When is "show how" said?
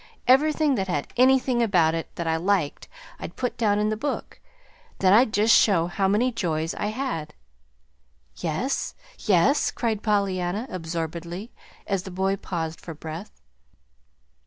5.55-6.07